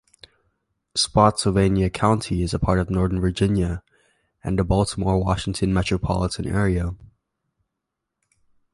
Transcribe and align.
Spotsylvania 0.95 1.91
County 1.91 2.41
is 2.41 2.55
a 2.55 2.59
part 2.59 2.79
of 2.79 2.89
Northern 2.89 3.21
Virginia 3.21 3.83
and 4.43 4.57
the 4.57 4.63
Baltimore-Washington 4.63 5.71
metropolitan 5.71 6.47
area. 6.47 6.95